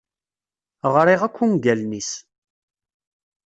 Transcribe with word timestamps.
Ɣriɣ 0.93 1.21
akk 1.27 1.37
ungalen-is. 1.43 2.11